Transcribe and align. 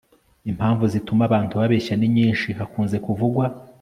impamvu 0.51 0.83
zituma 0.93 1.21
abantu 1.25 1.53
babeshya 1.59 1.93
ni 1.97 2.07
nyinshi. 2.15 2.47
hakunze 2.59 2.95
kuvugwa 3.05 3.45